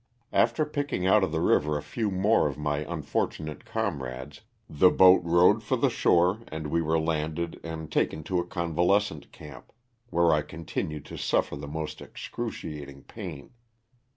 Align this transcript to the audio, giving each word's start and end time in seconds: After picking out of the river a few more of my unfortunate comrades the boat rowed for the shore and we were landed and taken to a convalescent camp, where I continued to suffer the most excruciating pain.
After 0.33 0.65
picking 0.65 1.05
out 1.05 1.23
of 1.23 1.31
the 1.31 1.41
river 1.41 1.77
a 1.77 1.83
few 1.83 2.09
more 2.09 2.47
of 2.47 2.57
my 2.57 2.79
unfortunate 2.91 3.65
comrades 3.65 4.41
the 4.67 4.89
boat 4.89 5.21
rowed 5.23 5.61
for 5.61 5.75
the 5.75 5.91
shore 5.91 6.41
and 6.47 6.65
we 6.71 6.81
were 6.81 6.99
landed 6.99 7.59
and 7.63 7.91
taken 7.91 8.23
to 8.23 8.39
a 8.39 8.43
convalescent 8.47 9.31
camp, 9.31 9.71
where 10.09 10.33
I 10.33 10.41
continued 10.41 11.05
to 11.05 11.17
suffer 11.19 11.55
the 11.55 11.67
most 11.67 12.01
excruciating 12.01 13.03
pain. 13.03 13.51